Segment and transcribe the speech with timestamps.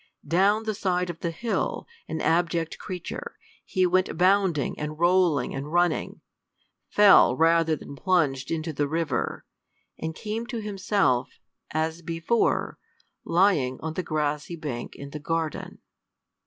[0.27, 5.71] Down the side of the hill, an abject creature, he went bounding and rolling and
[5.71, 6.21] running;
[6.89, 9.45] fell rather than plunged into the river,
[9.99, 11.37] and came to himself,
[11.69, 12.79] as before,
[13.23, 15.77] lying on the grassy bank in the garden.